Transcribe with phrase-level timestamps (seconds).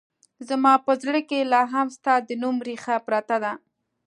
[0.47, 3.53] زما په زړه کې لا هم ستا د نوم رېښه پرته ده